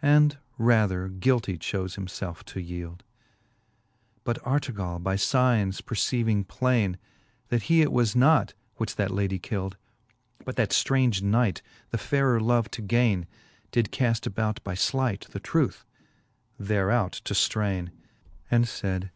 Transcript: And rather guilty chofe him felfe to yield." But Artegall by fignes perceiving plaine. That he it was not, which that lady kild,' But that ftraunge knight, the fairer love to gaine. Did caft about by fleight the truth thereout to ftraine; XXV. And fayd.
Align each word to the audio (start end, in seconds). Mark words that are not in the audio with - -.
And 0.00 0.38
rather 0.56 1.06
guilty 1.08 1.58
chofe 1.58 1.98
him 1.98 2.06
felfe 2.06 2.42
to 2.44 2.60
yield." 2.62 3.04
But 4.24 4.42
Artegall 4.42 4.98
by 5.02 5.16
fignes 5.16 5.84
perceiving 5.84 6.44
plaine. 6.44 6.96
That 7.48 7.64
he 7.64 7.82
it 7.82 7.92
was 7.92 8.16
not, 8.16 8.54
which 8.76 8.96
that 8.96 9.10
lady 9.10 9.38
kild,' 9.38 9.76
But 10.46 10.56
that 10.56 10.70
ftraunge 10.70 11.20
knight, 11.20 11.60
the 11.90 11.98
fairer 11.98 12.40
love 12.40 12.70
to 12.70 12.80
gaine. 12.80 13.26
Did 13.70 13.92
caft 13.92 14.26
about 14.26 14.64
by 14.64 14.76
fleight 14.76 15.26
the 15.28 15.40
truth 15.40 15.84
thereout 16.58 17.12
to 17.26 17.34
ftraine; 17.34 17.88
XXV. 17.90 17.90
And 18.50 18.64
fayd. 18.64 19.10